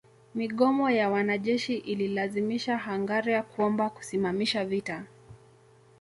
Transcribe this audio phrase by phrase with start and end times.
[0.35, 5.05] Migomo ya wanajeshi ililazimisha Hungaria kuomba kusimamisha vita